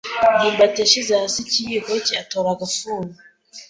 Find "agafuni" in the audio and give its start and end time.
2.55-3.13